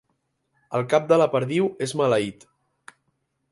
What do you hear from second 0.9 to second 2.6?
cap de la perdiu és maleït.